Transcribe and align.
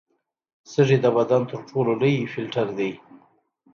سږي 0.71 0.97
د 1.03 1.07
بدن 1.17 1.41
تر 1.51 1.59
ټولو 1.69 1.91
لوی 2.01 2.29
فلټر 2.33 2.67
دي. 2.77 2.91